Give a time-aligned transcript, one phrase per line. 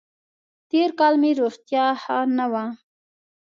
[0.69, 2.63] تېر کال مې روغتیا ښه نه وه